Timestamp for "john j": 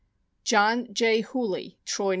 0.43-1.21